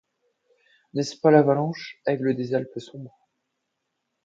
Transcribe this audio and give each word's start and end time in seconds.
N'est-ce 0.95 1.15
pas 1.15 1.29
l'avalanche, 1.29 2.01
aigle 2.07 2.35
des 2.35 2.55
Alpes 2.55 2.79
sombres? 2.79 3.29